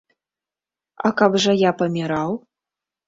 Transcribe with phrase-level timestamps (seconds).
[1.09, 2.29] А каб жа я паміраў?